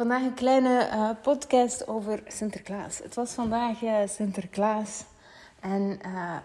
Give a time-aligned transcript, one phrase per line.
[0.00, 2.98] Vandaag een kleine uh, podcast over Sinterklaas.
[2.98, 5.04] Het was vandaag uh, Sinterklaas.
[5.60, 6.00] En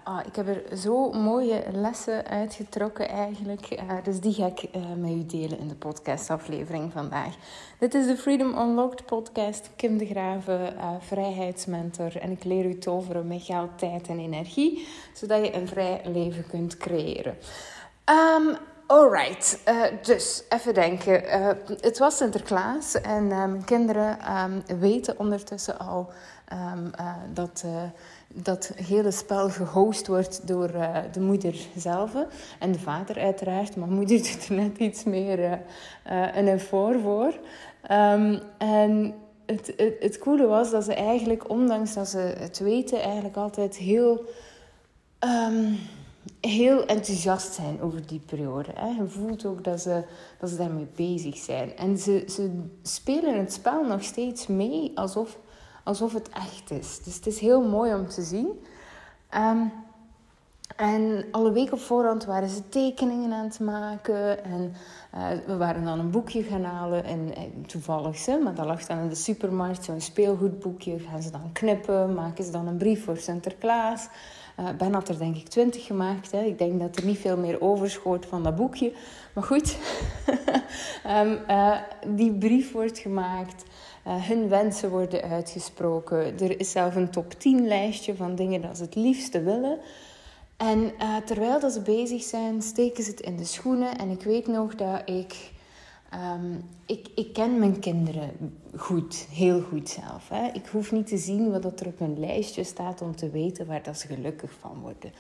[0.06, 3.80] oh, ik heb er zo mooie lessen uitgetrokken eigenlijk.
[4.04, 7.36] dus die ga ik met u delen in de podcastaflevering vandaag.
[7.80, 9.70] Dit is de Freedom Unlocked podcast.
[9.76, 12.18] Kim de Graven, vrijheidsmentor.
[12.18, 14.88] En ik leer u toveren met geld, tijd en energie.
[15.14, 17.38] Zodat je een vrij leven kunt creëren.
[18.10, 18.58] Um,
[18.88, 21.24] Alright, uh, dus even denken.
[21.26, 21.50] Uh,
[21.82, 26.10] het was Sinterklaas en mijn kinderen um, weten ondertussen al
[26.54, 26.92] um,
[27.34, 27.66] dat
[28.28, 30.72] dat hele spel gehost wordt door
[31.12, 32.14] de moeder zelf
[32.60, 35.60] en de vader uiteraard, maar moeder doet er net iets meer
[36.34, 37.34] een effort voor.
[38.58, 39.14] En
[39.46, 44.26] het, het coole was dat ze eigenlijk, ondanks dat ze het weten, eigenlijk altijd heel
[46.42, 48.72] heel enthousiast zijn over die periode.
[48.76, 48.88] Hè.
[48.88, 50.04] Je voelt ook dat ze,
[50.40, 51.78] dat ze daarmee bezig zijn.
[51.78, 55.38] En ze, ze spelen het spel nog steeds mee alsof,
[55.84, 57.04] alsof het echt is.
[57.04, 58.48] Dus het is heel mooi om te zien.
[59.36, 59.72] Um,
[60.76, 64.44] en alle week op voorhand waren ze tekeningen aan het maken.
[64.44, 64.74] En
[65.16, 67.04] uh, we waren dan een boekje gaan halen.
[67.04, 67.34] En,
[67.66, 71.00] toevallig, hè, maar dat lag dan in de supermarkt, zo'n speelgoedboekje.
[71.00, 74.08] Gaan ze dan knippen, maken ze dan een brief voor Sinterklaas.
[74.60, 76.32] Uh, ben had er denk ik twintig gemaakt.
[76.32, 76.44] Hè.
[76.44, 78.94] Ik denk dat er niet veel meer overschoot van dat boekje.
[79.34, 79.78] Maar goed,
[81.08, 83.64] um, uh, die brief wordt gemaakt.
[84.08, 86.40] Uh, hun wensen worden uitgesproken.
[86.40, 89.80] Er is zelf een top 10 lijstje van dingen dat ze het liefste willen.
[90.58, 90.92] En
[91.26, 93.98] terwijl dat ze bezig zijn, steken ze het in de schoenen.
[93.98, 95.52] En ik weet nog dat ik
[96.16, 98.32] Um, ik, ik ken mijn kinderen
[98.76, 100.30] goed, heel goed zelf.
[100.30, 100.50] Hè.
[100.54, 103.84] Ik hoef niet te zien wat er op mijn lijstje staat om te weten waar
[103.84, 105.12] dat ze gelukkig van worden.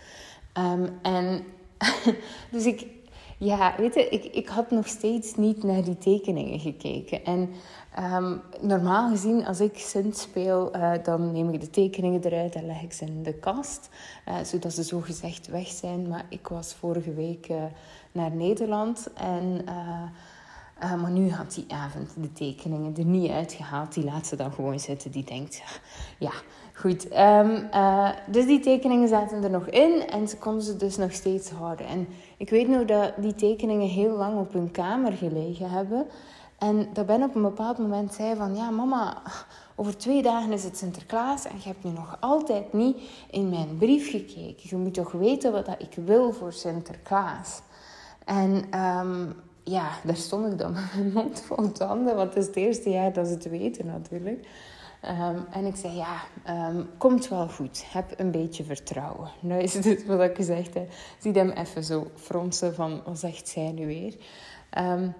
[0.57, 1.43] Um, en
[2.51, 2.87] dus ik,
[3.37, 7.25] ja, weet je, ik, ik had nog steeds niet naar die tekeningen gekeken.
[7.25, 7.49] En
[8.13, 12.65] um, normaal gezien, als ik Sint speel, uh, dan neem ik de tekeningen eruit en
[12.65, 13.89] leg ik ze in de kast.
[14.27, 16.07] Uh, zodat ze zo gezegd weg zijn.
[16.07, 17.63] Maar ik was vorige week uh,
[18.11, 19.65] naar Nederland en
[20.83, 23.93] uh, maar nu had die avond de tekeningen er niet uitgehaald.
[23.93, 25.11] Die laat ze dan gewoon zitten.
[25.11, 25.61] Die denkt,
[26.19, 26.31] ja,
[26.73, 27.05] goed.
[27.17, 31.11] Um, uh, dus die tekeningen zaten er nog in en ze konden ze dus nog
[31.11, 31.87] steeds houden.
[31.87, 36.07] En ik weet nog dat die tekeningen heel lang op hun kamer gelegen hebben.
[36.57, 38.55] En dat Ben op een bepaald moment zei van...
[38.55, 39.21] Ja, mama,
[39.75, 41.45] over twee dagen is het Sinterklaas...
[41.45, 42.97] en je hebt nu nog altijd niet
[43.29, 44.69] in mijn brief gekeken.
[44.69, 47.61] Je moet toch weten wat ik wil voor Sinterklaas.
[48.25, 48.79] En...
[48.79, 49.35] Um,
[49.65, 52.15] ja, daar stond ik dan met mijn mond vol tanden.
[52.15, 54.47] Want het is het eerste jaar dat ze het weten natuurlijk.
[55.03, 56.21] Um, en ik zei, ja,
[56.69, 57.83] um, komt wel goed.
[57.91, 59.29] Heb een beetje vertrouwen.
[59.41, 60.91] Nou is het wat ik gezegd heb.
[61.19, 64.15] Zie hem even zo fronsen van, wat zegt zij nu weer?
[64.77, 65.13] Um,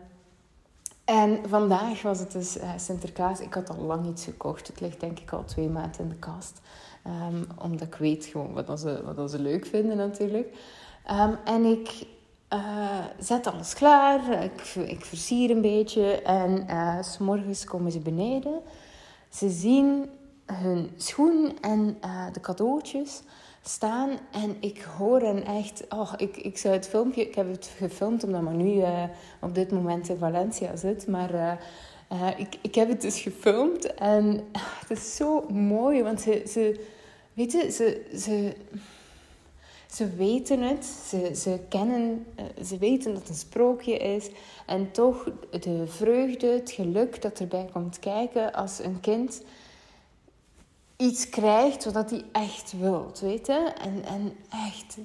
[1.06, 3.40] en vandaag was het dus uh, Sinterklaas.
[3.40, 4.68] Ik had al lang iets gekocht.
[4.68, 6.62] Het ligt denk ik al twee maanden in de kast.
[7.58, 10.58] omdat ik weet gewoon wat, ze, wat ze leuk vinden natuurlijk.
[11.46, 12.08] en ik
[12.56, 14.44] uh, zet alles klaar.
[14.44, 16.22] Ik, ik versier een beetje.
[16.22, 18.62] En uh, s morgens komen ze beneden.
[19.30, 20.10] Ze zien
[20.46, 23.22] hun schoen en uh, de cadeautjes
[23.62, 24.10] staan.
[24.32, 25.84] En ik hoor hen echt...
[25.90, 27.28] Oh, ik, ik zou het filmpje...
[27.28, 28.84] Ik heb het gefilmd omdat maar nu
[29.42, 31.08] op dit moment in Valencia zit.
[31.08, 31.60] Maar...
[32.38, 34.44] ik, ik heb het dus gefilmd en
[34.80, 36.86] het is zo mooi, want ze, ze
[37.34, 38.56] weet je, ze, ze,
[39.96, 44.30] ze weten het, ze, ze kennen, eh, ze weten dat het een sprookje is.
[44.66, 45.30] En toch
[45.60, 49.42] de vreugde, het geluk dat erbij komt kijken als een kind
[50.98, 53.48] iets krijgt wat hij echt wil, weet?
[53.48, 54.98] En, en echt,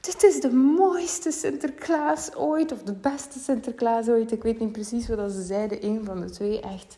[0.00, 4.32] dit is de mooiste Sinterklaas ooit, of de beste Sinterklaas ooit.
[4.32, 6.60] Ik weet niet precies wat ze zeiden, een van de twee.
[6.60, 6.94] Echt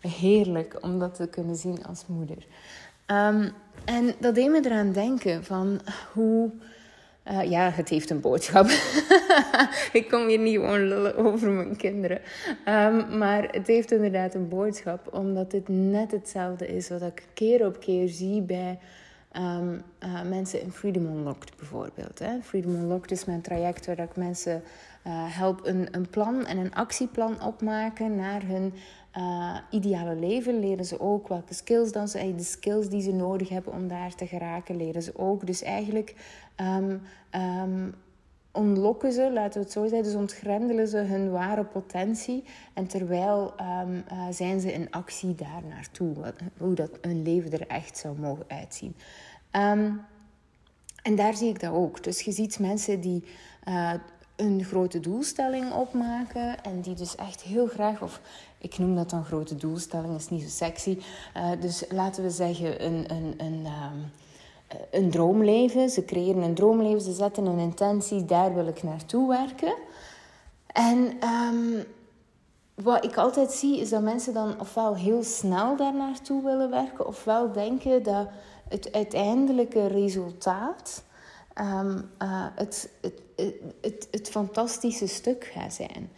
[0.00, 2.46] heerlijk om dat te kunnen zien als moeder.
[3.06, 3.52] Um,
[3.88, 5.80] en dat deed me eraan denken van
[6.12, 6.50] hoe...
[7.30, 8.66] Uh, ja, het heeft een boodschap.
[9.98, 12.20] ik kom hier niet gewoon lullen over mijn kinderen.
[12.68, 17.66] Um, maar het heeft inderdaad een boodschap, omdat dit net hetzelfde is wat ik keer
[17.66, 18.78] op keer zie bij
[19.36, 22.18] um, uh, mensen in Freedom Unlocked bijvoorbeeld.
[22.18, 22.42] Hè.
[22.42, 24.62] Freedom Unlocked is mijn traject waar ik mensen
[25.08, 28.72] uh, help een, een plan en een actieplan opmaken naar hun
[29.16, 30.60] uh, ideale leven.
[30.60, 34.14] Leren ze ook welke skills dan ze, de skills die ze nodig hebben om daar
[34.14, 35.46] te geraken, leren ze ook.
[35.46, 36.14] Dus eigenlijk
[36.56, 37.94] um,
[38.52, 42.44] ontlokken ze, laten we het zo zeggen, dus ontgrendelen ze hun ware potentie.
[42.74, 43.82] En terwijl uh,
[44.30, 46.14] zijn ze in actie daar naartoe,
[46.58, 48.94] hoe dat hun leven er echt zou mogen uitzien.
[51.02, 52.04] En daar zie ik dat ook.
[52.04, 53.24] Dus je ziet mensen die
[54.38, 58.20] een grote doelstelling opmaken en die dus echt heel graag of
[58.58, 60.98] ik noem dat dan grote doelstelling, is niet zo sexy.
[61.36, 64.10] Uh, dus laten we zeggen een, een, een, um,
[64.90, 65.90] een droomleven.
[65.90, 69.74] Ze creëren een droomleven, ze zetten een intentie, daar wil ik naartoe werken.
[70.66, 71.84] En um,
[72.74, 77.06] wat ik altijd zie is dat mensen dan ofwel heel snel daar naartoe willen werken,
[77.06, 78.28] ofwel denken dat
[78.68, 81.02] het uiteindelijke resultaat
[81.60, 83.20] um, uh, het, het,
[83.80, 86.10] het, het, fantastische stuk gaat zijn.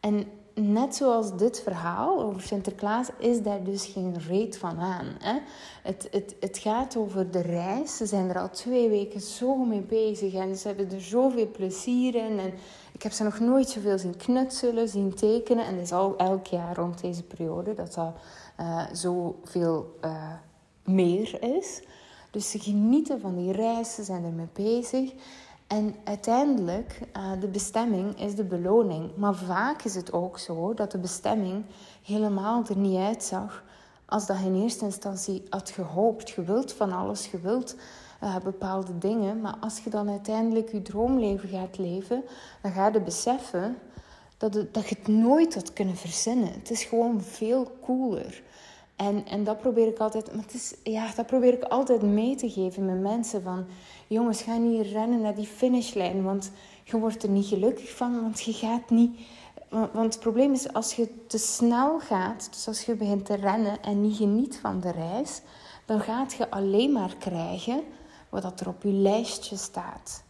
[0.00, 5.06] En net zoals dit verhaal over Sinterklaas is daar dus geen reet van aan.
[5.18, 5.38] Hè?
[5.82, 7.96] Het, het, het gaat over de reis.
[7.96, 12.14] Ze zijn er al twee weken zo mee bezig en ze hebben er zoveel plezier
[12.14, 12.38] in.
[12.38, 12.52] En
[12.92, 15.66] ik heb ze nog nooit zoveel zien knutselen, zien tekenen.
[15.66, 18.14] En het is al elk jaar rond deze periode dat dat
[18.60, 20.32] uh, zoveel uh,
[20.84, 21.82] meer is.
[22.30, 25.12] Dus ze genieten van die reis, ze zijn ermee bezig.
[25.68, 29.16] En uiteindelijk, uh, de bestemming is de beloning.
[29.16, 31.64] Maar vaak is het ook zo dat de bestemming
[32.02, 33.64] helemaal er niet uitzag
[34.04, 36.30] als dat je in eerste instantie had gehoopt.
[36.30, 37.76] Je wilt van alles, je wilt
[38.22, 39.40] uh, bepaalde dingen.
[39.40, 42.24] Maar als je dan uiteindelijk je droomleven gaat leven,
[42.62, 43.76] dan ga je beseffen
[44.36, 46.52] dat, dat je het nooit had kunnen verzinnen.
[46.52, 48.42] Het is gewoon veel cooler.
[48.96, 52.34] En, en dat probeer ik altijd, maar het is, ja, dat probeer ik altijd mee
[52.36, 53.66] te geven met mensen van,
[54.08, 56.50] jongens, ga niet rennen naar die finishlijn, want
[56.84, 59.20] je wordt er niet gelukkig van, want je gaat niet,
[59.68, 63.82] want het probleem is als je te snel gaat, dus als je begint te rennen
[63.82, 65.40] en niet geniet van de reis,
[65.84, 67.82] dan gaat je alleen maar krijgen
[68.28, 70.22] wat er op je lijstje staat.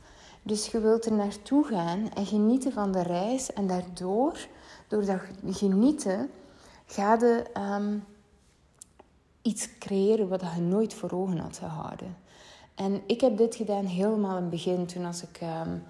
[0.43, 4.47] Dus je wilt er naartoe gaan en genieten van de reis en daardoor,
[4.89, 6.31] door dat genieten,
[6.87, 7.45] ga je
[7.79, 8.05] um,
[9.43, 12.17] iets creëren wat je nooit voor ogen had gehouden.
[12.79, 15.83] En ik heb dit gedaan helemaal in het begin, toen als ik um,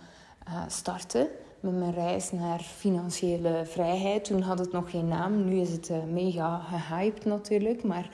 [0.48, 1.30] uh, startte
[1.60, 4.24] met mijn reis naar financiële vrijheid.
[4.24, 7.82] Toen had het nog geen naam, nu is het uh, mega gehyped natuurlijk.
[7.82, 8.10] Maar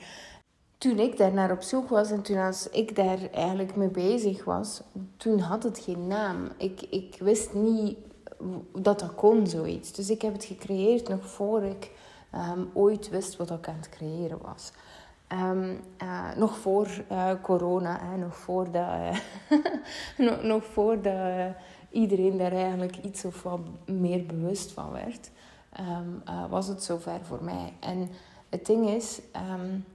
[0.77, 4.43] toen ik daar naar op zoek was en toen als ik daar eigenlijk mee bezig
[4.43, 4.81] was,
[5.17, 6.49] toen had het geen naam.
[6.57, 7.97] Ik, ik wist niet
[8.73, 9.91] dat dat kon, zoiets.
[9.91, 11.91] Dus ik heb het gecreëerd nog voor ik
[12.35, 14.71] um, ooit wist wat ik aan het creëren was.
[15.31, 19.17] Um, uh, nog voor uh, corona, hè, nog voordat, uh,
[20.27, 21.55] nog, nog voordat
[21.89, 25.31] iedereen daar eigenlijk iets of wat meer bewust van werd,
[25.79, 27.73] um, was het zover voor mij.
[27.79, 28.09] En
[28.49, 29.85] het ding is, um,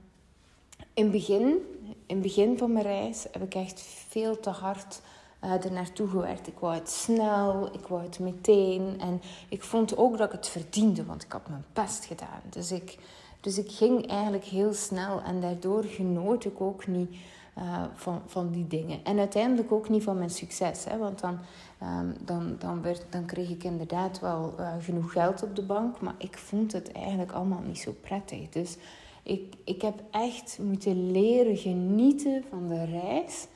[0.93, 1.57] in, het begin,
[2.05, 5.01] in begin van mijn reis heb ik echt veel te hard
[5.43, 6.47] uh, er naartoe gewerkt.
[6.47, 8.99] Ik wou het snel, ik wou het meteen.
[8.99, 12.41] En ik vond ook dat ik het verdiende, want ik had mijn best gedaan.
[12.49, 12.97] Dus ik,
[13.41, 17.15] dus ik ging eigenlijk heel snel en daardoor genoot ik ook niet
[17.57, 19.03] uh, van, van die dingen.
[19.03, 20.83] En uiteindelijk ook niet van mijn succes.
[20.85, 20.97] Hè?
[20.97, 21.39] Want dan,
[21.83, 26.01] um, dan, dan, werd, dan kreeg ik inderdaad wel uh, genoeg geld op de bank.
[26.01, 28.49] Maar ik vond het eigenlijk allemaal niet zo prettig.
[28.49, 28.77] Dus
[29.23, 33.47] ik, ik heb echt moeten leren genieten van de reis.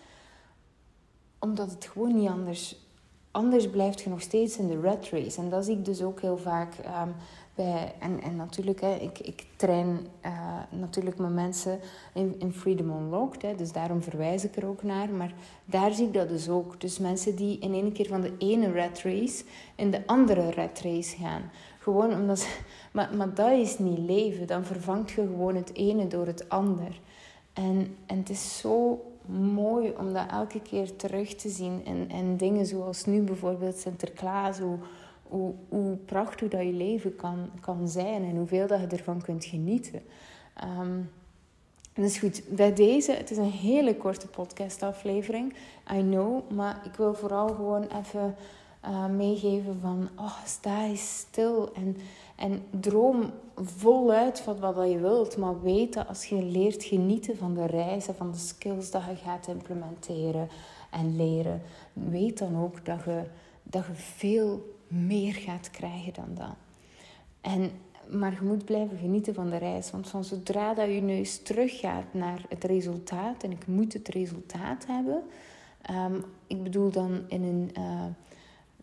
[1.40, 2.85] Omdat het gewoon niet anders...
[3.36, 5.42] Anders blijft je nog steeds in de rat race.
[5.42, 6.78] En dat zie ik dus ook heel vaak...
[6.78, 7.16] Um,
[7.56, 11.80] bij, en, en natuurlijk, hè, ik, ik train uh, natuurlijk met mensen
[12.14, 13.42] in, in Freedom Unlocked.
[13.42, 15.10] Hè, dus daarom verwijs ik er ook naar.
[15.10, 15.34] Maar
[15.66, 16.82] daar zie ik dat dus ook.
[16.82, 19.44] Dus mensen die in één keer van de ene rat race
[19.76, 21.42] in de andere rat race gaan.
[21.80, 22.48] Gewoon omdat
[22.92, 24.48] maar, maar dat is niet leven.
[24.48, 27.00] Dan vervangt je gewoon het ene door het ander.
[27.54, 29.02] En, en het is zo
[29.54, 31.86] mooi om dat elke keer terug te zien.
[31.86, 34.60] En, en dingen zoals nu bijvoorbeeld Sinterklaas.
[34.60, 34.78] Hoe,
[35.70, 40.02] hoe, prachtig dat je leven kan, kan zijn en hoeveel dat je ervan kunt genieten.
[40.80, 41.10] Um,
[41.94, 45.54] dus goed, bij deze, het is een hele korte podcastaflevering,
[45.94, 48.36] I know, maar ik wil vooral gewoon even
[48.86, 51.98] uh, meegeven van, oh, sta stil en,
[52.36, 55.54] en droom voluit van wat je wilt, maar
[55.90, 60.50] dat als je leert genieten van de reizen, van de skills dat je gaat implementeren
[60.92, 61.62] en leren,
[61.94, 63.24] weet dan ook dat je,
[63.64, 66.56] dat je veel meer gaat krijgen dan dat.
[67.42, 67.72] En,
[68.10, 69.92] maar je moet blijven genieten van de reis.
[69.92, 74.86] Want van zodra dat je neus teruggaat naar het resultaat, en ik moet het resultaat
[74.88, 75.24] hebben.
[75.92, 78.06] Um, ik bedoel dan in een, uh,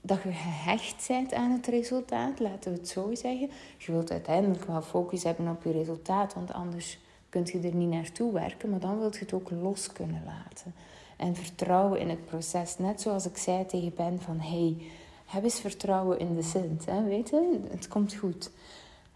[0.02, 3.50] dat je gehecht bent aan het resultaat, laten we het zo zeggen.
[3.78, 7.90] Je wilt uiteindelijk wel focus hebben op je resultaat, want anders kun je er niet
[7.90, 8.70] naartoe werken.
[8.70, 10.74] Maar dan wilt je het ook los kunnen laten.
[11.16, 12.78] En vertrouwen in het proces.
[12.78, 14.40] Net zoals ik zei tegen Ben van...
[14.40, 14.76] Hey,
[15.24, 16.86] heb eens vertrouwen in de Sint.
[16.86, 17.60] Hè, weet je?
[17.70, 18.50] Het komt goed.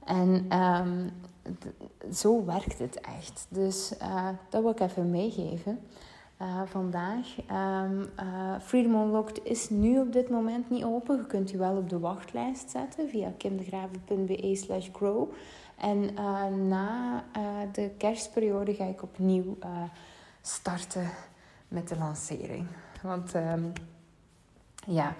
[0.04, 1.10] En um,
[2.12, 3.46] zo werkt het echt.
[3.48, 5.78] Dus uh, dat wil ik even meegeven.
[6.42, 7.36] Uh, vandaag.
[7.50, 11.16] Um, uh, Freedom Unlocked is nu op dit moment niet open.
[11.16, 15.32] Je kunt je wel op de wachtlijst zetten via kimdegraven.be slash grow.
[15.76, 16.14] En
[16.68, 17.24] na
[17.72, 19.58] de kerstperiode ga ik opnieuw
[20.42, 21.10] starten
[21.68, 22.66] met de lancering.
[23.02, 23.64] Want ehm,
[24.86, 25.14] ja,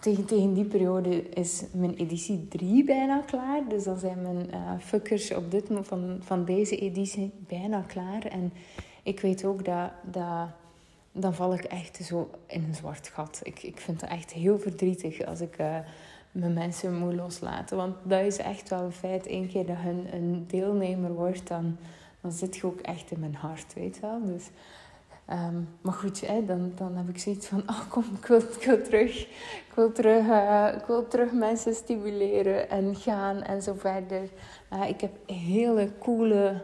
[0.00, 3.68] tegen, tegen die periode is mijn editie 3 bijna klaar.
[3.68, 4.50] Dus dan zijn mijn
[4.80, 8.24] fuckers op dit, van, van deze editie bijna klaar.
[8.24, 8.52] En
[9.02, 10.48] ik weet ook dat, dat
[11.12, 13.40] dan val ik echt zo in een zwart gat.
[13.42, 15.76] Ik, ik vind het echt heel verdrietig als ik uh,
[16.32, 17.76] mijn mensen moet loslaten.
[17.76, 19.28] Want dat is echt wel een feit.
[19.28, 21.76] Eén keer dat hun een deelnemer wordt, dan,
[22.20, 24.24] dan zit je ook echt in mijn hart, weet je wel.
[24.24, 24.50] Dus
[25.32, 29.20] Um, maar goed, hè, dan, dan heb ik zoiets van, oh kom, ik wil, terug.
[29.66, 34.28] Ik wil terug, uh, terug mensen stimuleren en gaan en zo verder.
[34.72, 36.62] Uh, ik heb hele coole,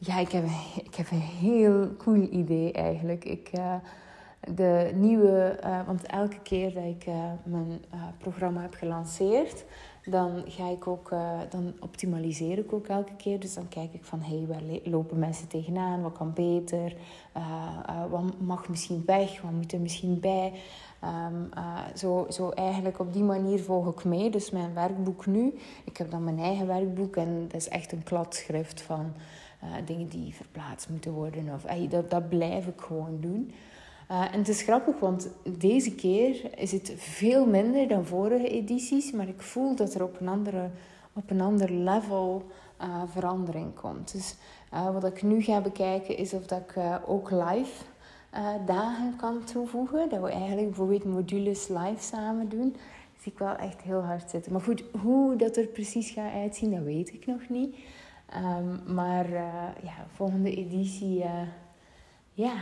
[0.00, 0.44] ja, ik heb,
[0.84, 3.24] ik heb een heel cool idee eigenlijk.
[3.24, 3.74] Ik, uh,
[4.54, 7.06] de nieuwe, want elke keer dat ik
[7.44, 7.84] mijn
[8.18, 9.64] programma heb gelanceerd,
[10.04, 13.40] dan ga ik ook, uh, dan optimaliseer ik ook elke keer.
[13.40, 16.02] Dus dan kijk ik van, hey, waar lopen mensen tegenaan?
[16.02, 16.96] Wat kan beter?
[17.36, 19.40] Uh, uh, wat mag misschien weg?
[19.42, 20.52] Wat moet er misschien bij?
[21.04, 21.48] Um,
[21.94, 24.30] zo, zo eigenlijk op die manier volg ik mee.
[24.30, 25.54] Dus mijn werkboek nu,
[25.84, 29.12] ik heb dan mijn eigen werkboek en dat is echt een kladschrift van
[29.84, 31.50] dingen die verplaatst moeten worden.
[31.54, 33.52] Of, dat, dat blijf ik gewoon doen.
[34.10, 39.12] Uh, en het is grappig, want deze keer is het veel minder dan vorige edities,
[39.12, 40.70] maar ik voel dat er op een, andere,
[41.12, 42.44] op een ander level
[42.80, 44.12] uh, verandering komt.
[44.12, 44.34] Dus
[44.92, 47.84] wat ik nu ga bekijken is of dat ik ook live
[48.66, 50.08] dagen kan toevoegen.
[50.08, 52.76] Dat we eigenlijk bijvoorbeeld modules live samen doen.
[53.20, 54.52] Zie ik wel echt heel hard zitten.
[54.52, 57.76] Maar goed, hoe dat er precies gaat uitzien, dat weet ik nog niet.
[58.34, 59.32] Um, maar
[59.82, 61.24] ja, volgende editie,
[62.32, 62.54] ja,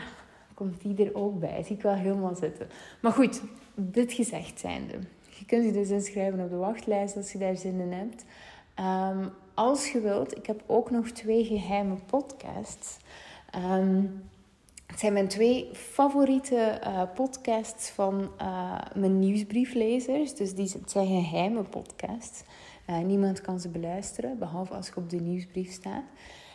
[0.55, 1.63] komt die er ook bij.
[1.63, 2.69] Zie ik wel helemaal zitten.
[3.01, 3.43] Maar goed,
[3.75, 4.99] dit gezegd zijnde.
[5.39, 8.25] Je kunt je dus inschrijven op de wachtlijst als je daar zin in hebt.
[9.17, 12.97] Um, als je wilt, ik heb ook nog twee geheime podcasts.
[13.75, 14.23] Um,
[14.87, 18.31] het zijn mijn twee favoriete uh, podcasts van
[18.95, 20.35] mijn nieuwsbrieflezers.
[20.35, 22.43] Dus die, het zijn geheime podcasts.
[22.91, 26.05] Uh, niemand kan ze beluisteren, behalve als je op de nieuwsbrief staat.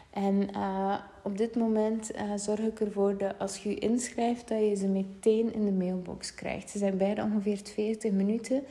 [0.09, 4.59] En uh, op dit moment uh, zorg ik ervoor dat als je je inschrijft, dat
[4.59, 6.69] je ze meteen in de mailbox krijgt.
[6.69, 8.63] Ze zijn beide ongeveer 40 minuten.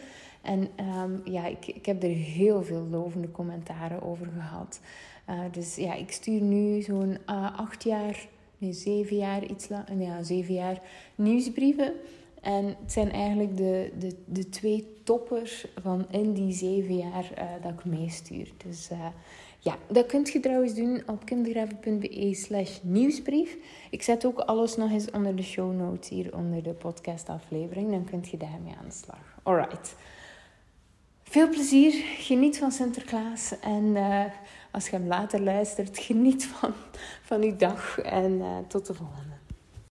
[0.43, 0.69] En
[1.03, 4.81] um, ja, ik, ik heb er heel veel lovende commentaren over gehad.
[5.51, 7.19] Dus ja, ik stuur nu zo'n
[7.57, 8.27] acht jaar,
[8.59, 10.81] nee, zeven jaar, iets lang, ja, zeven jaar
[11.15, 11.93] nieuwsbrieven.
[12.43, 17.73] En het zijn eigenlijk de, de, de twee toppers van in die zeven jaar dat
[17.73, 18.53] ik meestuur.
[18.65, 18.91] Dus
[19.59, 23.57] ja, dat kunt je trouwens doen op kindergraven.be slash nieuwsbrief.
[23.91, 27.91] Ik zet ook alles nog eens onder de show notes hier onder de podcastaflevering.
[27.91, 29.39] Dan kunt je daarmee aan de slag.
[29.43, 29.95] Alright.
[31.23, 31.93] Veel plezier.
[32.19, 33.59] Geniet van Sinterklaas.
[33.61, 34.25] En uh,
[34.71, 36.73] als je hem later luistert, geniet van,
[37.23, 37.99] van uw dag.
[37.99, 39.35] En tot de volgende.